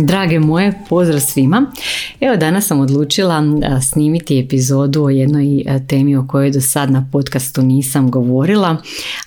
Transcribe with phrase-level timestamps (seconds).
[0.00, 1.72] Drage moje, pozdrav svima.
[2.20, 3.42] Evo danas sam odlučila
[3.82, 8.76] snimiti epizodu o jednoj temi o kojoj do sad na podcastu nisam govorila,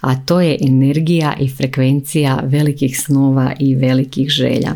[0.01, 4.75] a to je energija i frekvencija velikih snova i velikih želja.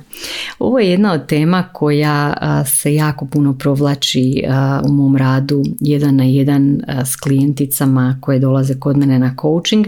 [0.59, 2.33] Ovo je jedna od tema koja
[2.65, 4.43] se jako puno provlači
[4.89, 9.87] u mom radu jedan na jedan s klijenticama koje dolaze kod mene na coaching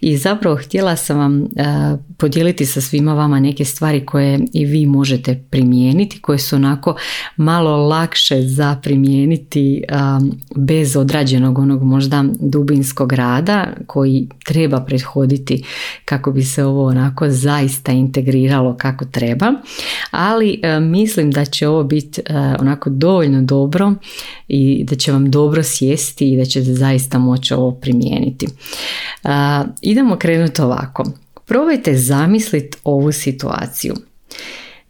[0.00, 1.46] i zapravo htjela sam vam
[2.16, 6.96] podijeliti sa svima vama neke stvari koje i vi možete primijeniti, koje su onako
[7.36, 9.82] malo lakše za primijeniti
[10.56, 15.64] bez odrađenog onog možda dubinskog rada koji treba prethoditi
[16.04, 19.52] kako bi se ovo onako zaista integriralo kako treba.
[20.10, 22.22] Ali mislim da će ovo biti
[22.58, 23.94] onako dovoljno dobro
[24.48, 28.46] i da će vam dobro sjesti i da ćete zaista moći ovo primijeniti.
[29.82, 31.04] Idemo krenuti ovako.
[31.46, 33.94] Probajte zamisliti ovu situaciju.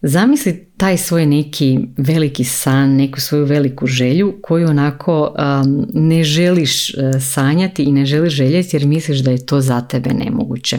[0.03, 6.95] Zamisli taj svoj neki veliki san, neku svoju veliku želju koju onako um, ne želiš
[6.95, 10.79] uh, sanjati i ne želiš željeti jer misliš da je to za tebe nemoguće.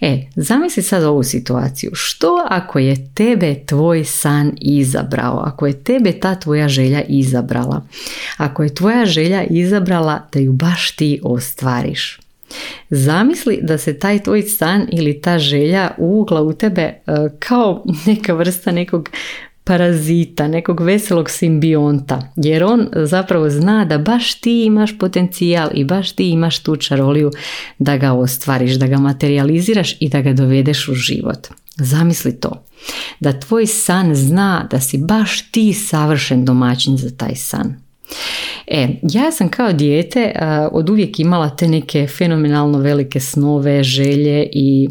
[0.00, 1.90] E, zamisli sad ovu situaciju.
[1.94, 5.42] Što ako je tebe tvoj san izabrao?
[5.44, 7.86] Ako je tebe ta tvoja želja izabrala?
[8.36, 12.21] Ako je tvoja želja izabrala da ju baš ti ostvariš?
[12.90, 17.00] Zamisli da se taj tvoj san ili ta želja uvukla u tebe e,
[17.38, 19.10] kao neka vrsta nekog
[19.64, 26.12] parazita, nekog veselog simbionta, jer on zapravo zna da baš ti imaš potencijal i baš
[26.12, 27.30] ti imaš tu čaroliju
[27.78, 31.48] da ga ostvariš, da ga materializiraš i da ga dovedeš u život.
[31.76, 32.64] Zamisli to,
[33.20, 37.81] da tvoj san zna da si baš ti savršen domaćin za taj san.
[38.66, 40.32] E, ja sam kao dijete
[40.72, 44.88] od uvijek imala te neke fenomenalno velike snove, želje i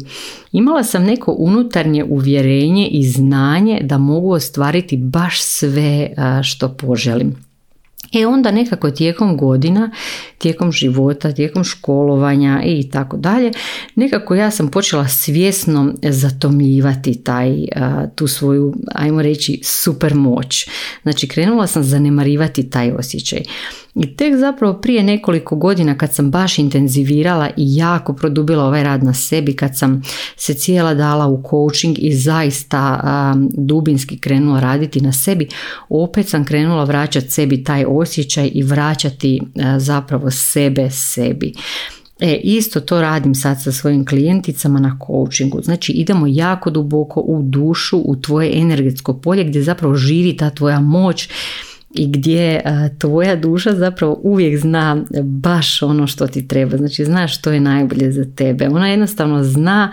[0.52, 6.10] imala sam neko unutarnje uvjerenje i znanje da mogu ostvariti baš sve
[6.42, 7.51] što poželim.
[8.12, 9.90] E onda nekako tijekom godina,
[10.38, 13.52] tijekom života, tijekom školovanja i tako dalje,
[13.94, 17.52] nekako ja sam počela svjesno zatomljivati taj,
[18.14, 20.68] tu svoju, ajmo reći, super moć.
[21.02, 23.42] Znači krenula sam zanemarivati taj osjećaj.
[23.94, 29.04] I tek zapravo prije nekoliko godina kad sam baš intenzivirala i jako produbila ovaj rad
[29.04, 30.02] na sebi, kad sam
[30.36, 33.00] se cijela dala u coaching i zaista
[33.50, 35.48] dubinski krenula raditi na sebi,
[35.88, 39.40] opet sam krenula vraćati sebi taj osjećaj i vraćati
[39.78, 41.52] zapravo sebe sebi.
[42.20, 45.62] E, isto to radim sad sa svojim klijenticama na coachingu.
[45.62, 50.80] Znači idemo jako duboko u dušu, u tvoje energetsko polje gdje zapravo živi ta tvoja
[50.80, 51.28] moć
[51.94, 52.60] i gdje
[52.98, 56.76] tvoja duša zapravo uvijek zna baš ono što ti treba.
[56.76, 58.68] Znači zna što je najbolje za tebe.
[58.68, 59.92] Ona jednostavno zna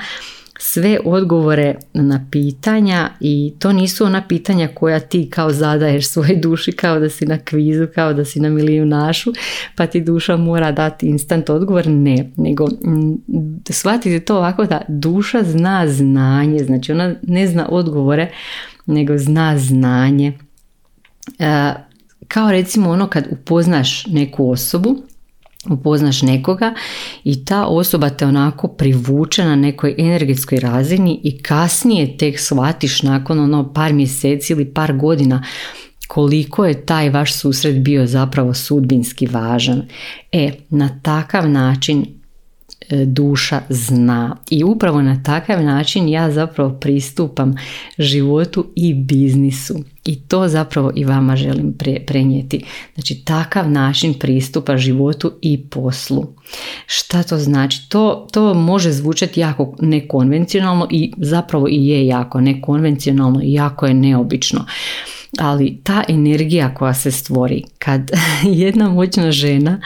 [0.61, 6.71] sve odgovore na pitanja i to nisu ona pitanja koja ti kao zadaješ svojoj duši
[6.71, 8.49] kao da si na kvizu, kao da si na
[8.85, 9.31] našu
[9.75, 11.87] pa ti duša mora dati instant odgovor.
[11.87, 12.67] Ne, nego
[13.69, 18.31] shvatite to ovako da duša zna znanje, znači ona ne zna odgovore
[18.85, 20.33] nego zna znanje
[22.27, 25.03] kao recimo ono kad upoznaš neku osobu,
[25.65, 26.73] upoznaš nekoga
[27.23, 33.39] i ta osoba te onako privuče na nekoj energetskoj razini i kasnije tek shvatiš nakon
[33.39, 35.43] ono par mjeseci ili par godina
[36.07, 39.87] koliko je taj vaš susret bio zapravo sudbinski važan.
[40.31, 42.18] E, na takav način
[43.05, 44.35] duša zna.
[44.49, 47.55] I upravo na takav način ja zapravo pristupam
[47.97, 49.83] životu i biznisu.
[50.05, 51.73] I to zapravo i vama želim
[52.05, 52.63] prenijeti.
[52.93, 56.27] Znači takav način pristupa životu i poslu.
[56.85, 57.89] Šta to znači?
[57.89, 63.93] To, to može zvučati jako nekonvencionalno i zapravo i je jako nekonvencionalno i jako je
[63.93, 64.65] neobično.
[65.39, 68.11] Ali ta energija koja se stvori kad
[68.63, 69.81] jedna moćna žena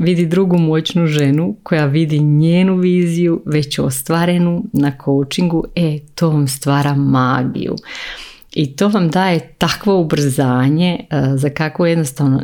[0.00, 6.48] vidi drugu moćnu ženu koja vidi njenu viziju već ostvarenu na coachingu, e, to vam
[6.48, 7.76] stvara magiju.
[8.54, 12.42] I to vam daje takvo ubrzanje e, za kako jednostavno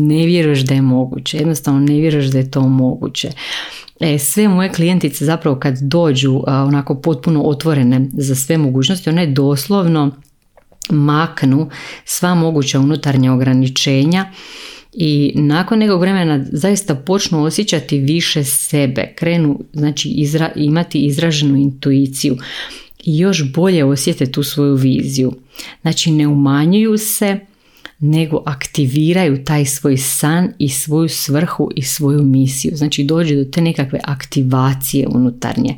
[0.00, 1.38] ne vjeruješ da je moguće.
[1.38, 3.30] Jednostavno ne vjeruješ da je to moguće.
[4.00, 10.10] E, sve moje klijentice zapravo kad dođu onako potpuno otvorene za sve mogućnosti, one doslovno
[10.90, 11.70] maknu
[12.04, 14.26] sva moguća unutarnja ograničenja
[14.92, 22.36] i nakon nekog vremena zaista počnu osjećati više sebe, krenu znači izra, imati izraženu intuiciju
[23.04, 25.32] i još bolje osjete tu svoju viziju.
[25.82, 27.38] Znači ne umanjuju se,
[27.98, 32.72] nego aktiviraju taj svoj san i svoju svrhu i svoju misiju.
[32.76, 35.76] Znači dođe do te nekakve aktivacije unutarnje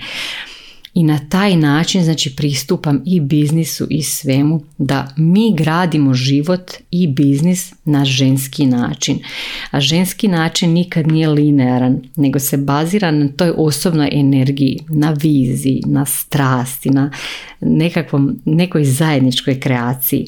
[0.94, 7.06] i na taj način znači pristupam i biznisu i svemu da mi gradimo život i
[7.06, 9.18] biznis na ženski način.
[9.70, 15.82] A ženski način nikad nije linearan, nego se bazira na toj osobnoj energiji, na viziji,
[15.86, 17.10] na strasti, na
[17.60, 20.26] nekakvom, nekoj zajedničkoj kreaciji.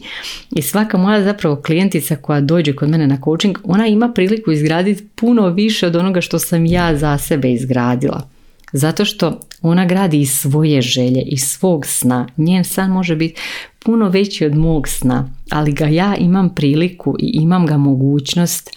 [0.57, 5.05] I svaka moja zapravo klijentica koja dođe kod mene na coaching, ona ima priliku izgraditi
[5.15, 8.34] puno više od onoga što sam ja za sebe izgradila.
[8.77, 12.27] Zato što ona gradi iz svoje želje, iz svog sna.
[12.37, 13.41] Njen san može biti
[13.79, 18.71] puno veći od mog sna, ali ga ja imam priliku i imam ga mogućnost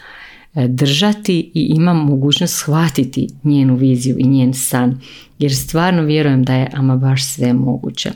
[0.56, 5.02] e, držati i imam mogućnost shvatiti njenu viziju i njen san.
[5.40, 8.12] Jer stvarno vjerujem da je ama baš sve moguće.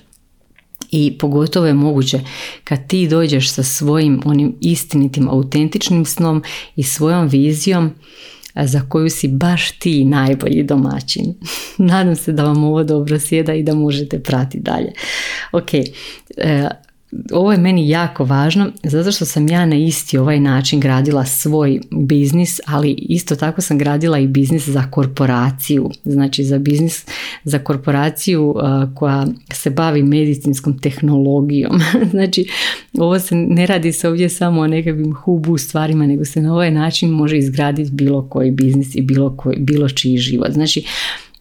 [0.92, 2.20] I pogotovo je moguće
[2.64, 6.44] kad ti dođeš sa svojim onim istinitim, autentičnim snom
[6.76, 7.92] i svojom vizijom
[8.56, 11.34] za koju si baš ti najbolji domaćin.
[11.78, 14.92] Nadam se da vam ovo dobro sjeda i da možete pratiti dalje.
[15.52, 16.70] Ok, e,
[17.32, 21.80] ovo je meni jako važno zato što sam ja na isti ovaj način gradila svoj
[21.92, 25.90] biznis, ali isto tako sam gradila i biznis za korporaciju.
[26.04, 27.06] Znači za biznis
[27.44, 28.56] za korporaciju
[28.96, 31.80] koja se bavi medicinskom tehnologijom.
[32.12, 32.48] znači
[32.98, 36.72] ovo se ne radi se ovdje samo o nekakvim hubu stvarima, nego se na ovaj
[36.72, 40.52] način može izgraditi bilo koji biznis i bilo, koji, bilo čiji život.
[40.52, 40.86] Znači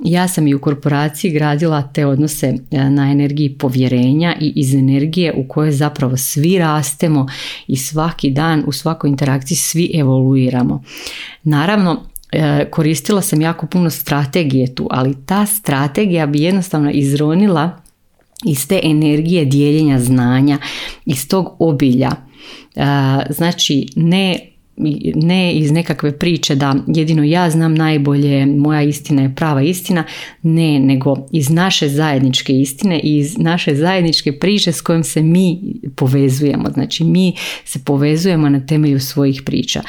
[0.04, 5.32] ja sam i u korporaciji gradila te odnose e, na energiji povjerenja i iz energije
[5.36, 7.26] u kojoj zapravo svi rastemo
[7.66, 10.82] i svaki dan u svakoj interakciji svi evoluiramo.
[11.42, 12.00] Naravno,
[12.32, 17.80] e, koristila sam jako puno strategije tu, ali ta strategija bi jednostavno izronila
[18.46, 20.58] iz te energije dijeljenja znanja,
[21.06, 22.10] iz tog obilja.
[22.10, 22.82] E,
[23.30, 24.50] znači, ne
[25.14, 30.04] ne iz nekakve priče da jedino ja znam najbolje, moja istina je prava istina,
[30.42, 35.58] ne, nego iz naše zajedničke istine i iz naše zajedničke priče s kojom se mi
[35.96, 36.70] povezujemo.
[36.74, 37.32] Znači mi
[37.64, 39.82] se povezujemo na temelju svojih priča.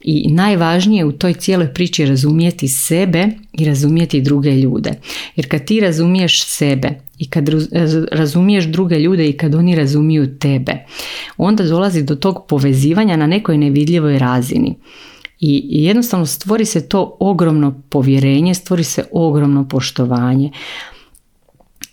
[0.00, 4.90] I najvažnije u toj cijeloj priči je razumijeti sebe i razumijeti druge ljude.
[5.36, 7.48] Jer kad ti razumiješ sebe i kad
[8.12, 10.72] razumiješ druge ljude i kad oni razumiju tebe,
[11.36, 14.74] onda dolazi do tog povezivanja na nekoj nevidljivoj razini.
[15.40, 20.50] I jednostavno stvori se to ogromno povjerenje, stvori se ogromno poštovanje.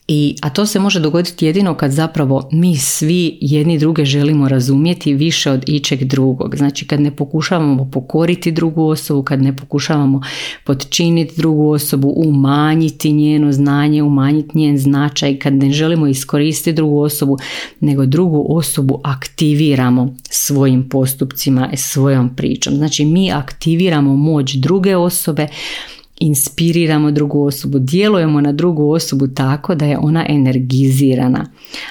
[0.07, 5.13] I, a to se može dogoditi jedino kad zapravo mi svi jedni druge želimo razumjeti
[5.13, 6.55] više od ičeg drugog.
[6.57, 10.21] Znači kad ne pokušavamo pokoriti drugu osobu, kad ne pokušavamo
[10.63, 17.37] podčiniti drugu osobu, umanjiti njeno znanje, umanjiti njen značaj, kad ne želimo iskoristiti drugu osobu,
[17.79, 22.75] nego drugu osobu aktiviramo svojim postupcima, svojom pričom.
[22.75, 25.47] Znači mi aktiviramo moć druge osobe,
[26.19, 31.45] inspiriramo drugu osobu, djelujemo na drugu osobu tako da je ona energizirana,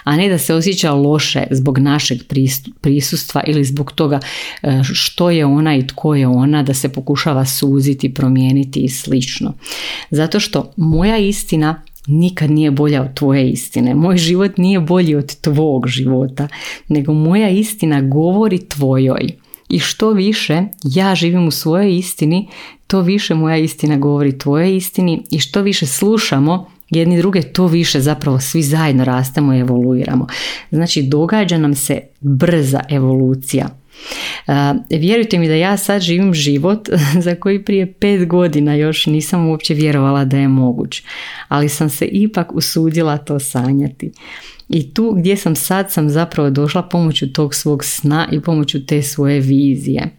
[0.05, 2.19] a ne da se osjeća loše zbog našeg
[2.81, 4.21] prisustva ili zbog toga
[4.63, 9.55] e, što je ona i tko je ona, da se pokušava suziti, promijeniti i slično.
[10.11, 13.95] Zato što moja istina nikad nije bolja od tvoje istine.
[13.95, 16.49] Moj život nije bolji od tvog života,
[16.89, 19.44] nego moja istina govori tvojoj.
[19.69, 22.49] I što više ja živim u svojoj istini,
[22.87, 28.01] to više moja istina govori tvojoj istini i što više slušamo jedni druge, to više
[28.01, 30.27] zapravo svi zajedno rastemo i evoluiramo.
[30.71, 33.69] Znači događa nam se brza evolucija.
[34.91, 36.89] Vjerujte mi da ja sad živim život
[37.25, 41.03] za koji prije pet godina još nisam uopće vjerovala da je moguć,
[41.49, 44.13] ali sam se ipak usudila to sanjati.
[44.69, 49.03] I tu gdje sam sad sam zapravo došla pomoću tog svog sna i pomoću te
[49.03, 50.17] svoje vizije.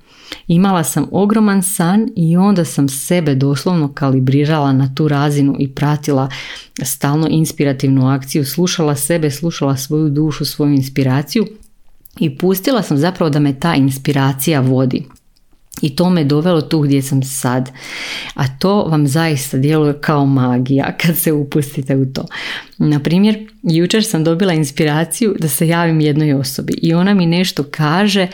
[0.48, 6.30] Imala sam ogroman san i onda sam sebe doslovno kalibrirala na tu razinu i pratila
[6.84, 11.46] stalno inspirativnu akciju, slušala sebe, slušala svoju dušu, svoju inspiraciju
[12.20, 15.04] i pustila sam zapravo da me ta inspiracija vodi.
[15.82, 17.72] I to me dovelo tu gdje sam sad.
[18.34, 22.26] A to vam zaista djeluje kao magija kad se upustite u to.
[22.78, 27.64] Na primjer, jučer sam dobila inspiraciju da se javim jednoj osobi i ona mi nešto
[27.72, 28.28] kaže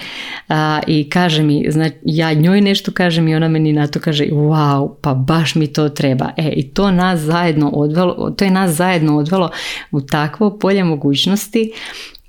[0.88, 4.93] i kaže mi, znači ja njoj nešto kažem i ona meni na to kaže wow,
[5.01, 6.29] pa baš mi to treba.
[6.38, 9.50] E, i to nas zajedno odvelo, to je nas zajedno odvelo
[9.91, 11.71] u takvo polje mogućnosti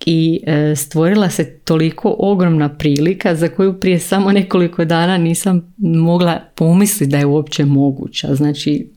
[0.06, 6.40] i e, stvorila se toliko ogromna prilika za koju prije samo nekoliko dana nisam mogla
[6.54, 8.34] pomisliti da je uopće moguća.
[8.34, 8.90] Znači,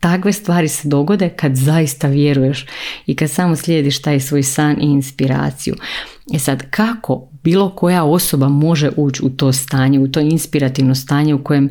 [0.00, 2.66] takve stvari se dogode kad zaista vjeruješ
[3.06, 5.74] i kad samo slijediš taj svoj san i inspiraciju.
[6.34, 11.34] E sad, kako bilo koja osoba može ući u to stanje, u to inspirativno stanje
[11.34, 11.70] u kojem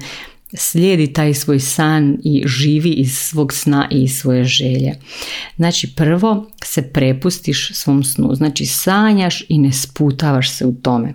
[0.53, 4.95] slijedi taj svoj san i živi iz svog sna i svoje želje.
[5.55, 11.13] Znači prvo se prepustiš svom snu, znači sanjaš i ne sputavaš se u tome.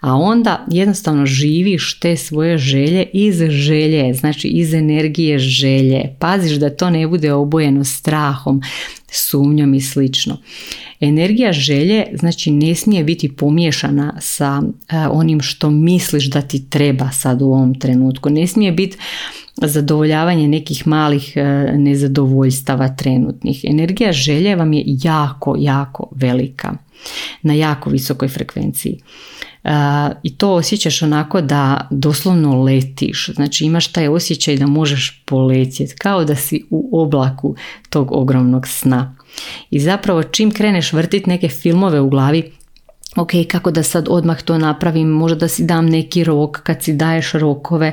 [0.00, 6.16] A onda jednostavno živiš te svoje želje iz želje, znači iz energije želje.
[6.18, 8.62] Paziš da to ne bude obojeno strahom,
[9.10, 10.36] sumnjom i slično.
[11.00, 17.10] Energija želje znači ne smije biti pomiješana sa e, onim što misliš da ti treba
[17.10, 18.30] sad u ovom trenutku.
[18.30, 18.96] Ne smije biti
[19.62, 21.42] zadovoljavanje nekih malih e,
[21.76, 23.64] nezadovoljstava trenutnih.
[23.64, 26.72] Energija želje vam je jako, jako velika
[27.42, 28.98] na jako visokoj frekvenciji.
[29.64, 29.72] Uh,
[30.22, 36.24] I to osjećaš onako da doslovno letiš, znači imaš taj osjećaj da možeš poletjeti, kao
[36.24, 37.56] da si u oblaku
[37.90, 39.16] tog ogromnog sna.
[39.70, 42.52] I zapravo čim kreneš vrtiti neke filmove u glavi,
[43.16, 46.92] ok, kako da sad odmah to napravim, možda da si dam neki rok, kad si
[46.92, 47.92] daješ rokove,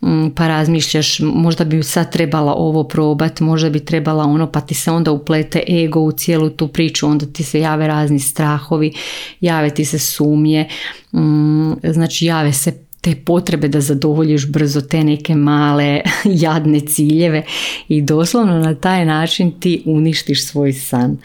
[0.00, 4.74] mm, pa razmišljaš, možda bi sad trebala ovo probat, možda bi trebala ono, pa ti
[4.74, 8.92] se onda uplete ego u cijelu tu priču, onda ti se jave razni strahovi,
[9.40, 10.68] jave ti se sumnje,
[11.12, 16.00] mm, znači jave se te potrebe da zadovoljiš brzo te neke male
[16.44, 17.42] jadne ciljeve
[17.88, 21.18] i doslovno na taj način ti uništiš svoj san.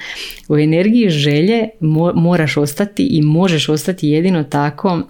[0.48, 1.70] U energiji želje
[2.16, 5.02] moraš ostati i možeš ostati jedino tako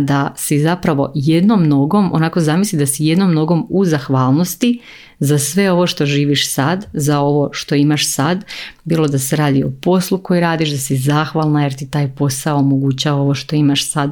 [0.00, 4.80] da si zapravo jednom nogom, onako zamisli da si jednom nogom u zahvalnosti
[5.18, 8.44] za sve ovo što živiš sad, za ovo što imaš sad,
[8.84, 12.58] bilo da se radi o poslu koji radiš, da si zahvalna jer ti taj posao
[12.58, 14.10] omogućava ovo što imaš sad,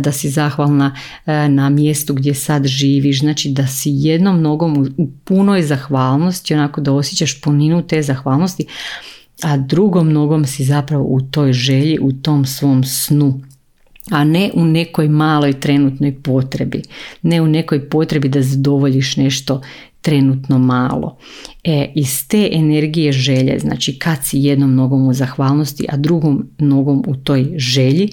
[0.00, 0.96] da si zahvalna
[1.26, 6.80] e, na mjestu gdje sad živiš, znači da si jednom nogom u punoj zahvalnosti, onako
[6.80, 8.66] da osjećaš puninu te zahvalnosti,
[9.42, 13.40] a drugom nogom si zapravo u toj želji, u tom svom snu
[14.10, 16.82] a ne u nekoj maloj trenutnoj potrebi,
[17.22, 19.60] ne u nekoj potrebi da zadovoljiš nešto
[20.00, 21.16] trenutno malo.
[21.64, 27.04] E, iz te energije želje, znači kad si jednom nogom u zahvalnosti, a drugom nogom
[27.06, 28.08] u toj želji,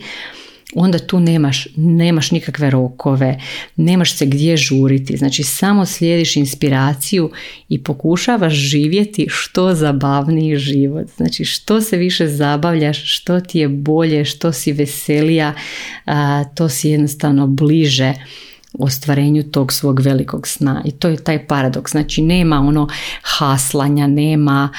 [0.76, 3.40] onda tu nemaš, nemaš nikakve rokove,
[3.76, 7.32] nemaš se gdje žuriti, znači samo slijediš inspiraciju
[7.70, 14.26] i pokušavaš živjeti što zabavniji život, znači što se više zabavljaš, što ti je bolje,
[14.26, 15.54] što si veselija,
[16.56, 18.14] to si jednostavno bliže
[18.80, 20.82] ostvarenju tog svog velikog sna.
[20.86, 21.92] I to je taj paradoks.
[21.92, 22.88] Znači nema ono
[23.22, 24.70] haslanja nema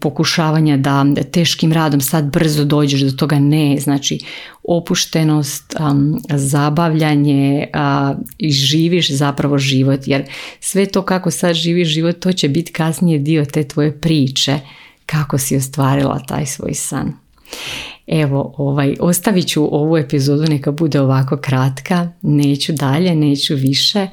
[0.00, 4.18] pokušavanja da teškim radom sad brzo dođeš do toga ne znači
[4.62, 5.74] opuštenost
[6.30, 7.66] zabavljanje
[8.38, 10.24] i živiš zapravo život jer
[10.60, 14.58] sve to kako sad živiš život to će biti kasnije dio te tvoje priče
[15.06, 17.12] kako si ostvarila taj svoj san
[18.08, 24.06] Evo, ovaj, ostavit ću ovu epizodu, neka bude ovako kratka, neću dalje, neću više,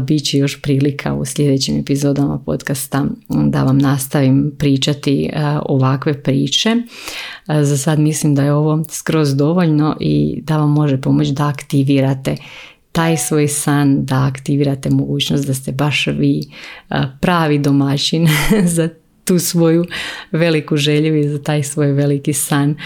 [0.00, 5.30] Biće još prilika u sljedećim epizodama podcasta da vam nastavim pričati
[5.62, 6.76] ovakve priče.
[7.62, 12.36] Za sad mislim da je ovo skroz dovoljno i da vam može pomoći da aktivirate
[12.92, 16.42] taj svoj san, da aktivirate mogućnost da ste baš vi
[17.20, 18.28] pravi domaćin
[18.76, 18.88] za
[19.24, 19.84] tu svoju
[20.32, 22.76] veliku želju i za taj svoj veliki san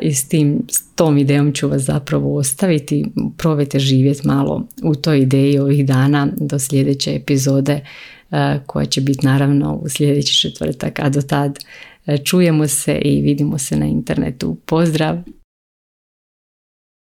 [0.00, 3.04] i s tim, s tom idejom ću vas zapravo ostaviti.
[3.36, 7.80] Probajte živjeti malo u toj ideji ovih dana do sljedeće epizode
[8.66, 11.58] koja će biti naravno u sljedeći četvrtak, a do tad
[12.24, 14.56] čujemo se i vidimo se na internetu.
[14.66, 15.18] Pozdrav!